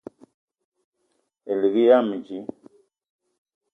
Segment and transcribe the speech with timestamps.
[1.51, 2.39] Elig yam dji